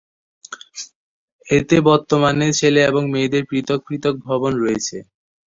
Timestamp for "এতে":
1.47-1.77